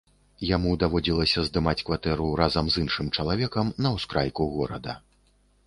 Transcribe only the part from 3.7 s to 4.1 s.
на